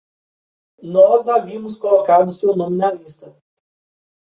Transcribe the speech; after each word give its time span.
Nós 0.81 1.27
havíamos 1.29 1.75
colocado 1.75 2.31
seu 2.33 2.55
nome 2.55 2.75
na 2.75 2.91
lista. 2.91 3.37